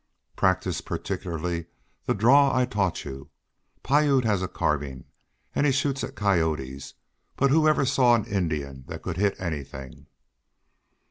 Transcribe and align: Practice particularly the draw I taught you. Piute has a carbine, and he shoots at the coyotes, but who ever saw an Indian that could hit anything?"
Practice 0.35 0.81
particularly 0.81 1.67
the 2.07 2.15
draw 2.15 2.57
I 2.57 2.65
taught 2.65 3.05
you. 3.05 3.29
Piute 3.83 4.23
has 4.25 4.41
a 4.41 4.47
carbine, 4.47 5.05
and 5.53 5.63
he 5.67 5.71
shoots 5.71 6.03
at 6.03 6.15
the 6.15 6.15
coyotes, 6.19 6.95
but 7.37 7.51
who 7.51 7.67
ever 7.67 7.85
saw 7.85 8.15
an 8.15 8.25
Indian 8.25 8.83
that 8.87 9.03
could 9.03 9.17
hit 9.17 9.35
anything?" 9.39 10.07